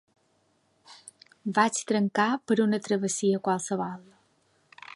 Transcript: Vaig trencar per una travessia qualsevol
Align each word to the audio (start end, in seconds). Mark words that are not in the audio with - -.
Vaig 1.57 1.77
trencar 1.91 2.27
per 2.51 2.57
una 2.65 2.79
travessia 2.87 3.43
qualsevol 3.49 4.01